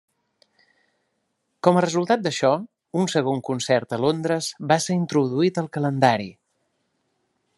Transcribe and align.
Com 1.67 1.77
a 1.81 1.83
resultat 1.85 2.23
d'això, 2.27 2.49
un 3.03 3.11
segon 3.15 3.45
concert 3.51 3.95
a 3.97 4.01
Londres 4.07 4.49
va 4.73 4.81
ser 4.87 4.99
introduït 5.05 5.63
al 5.63 5.71
calendari. 5.79 6.29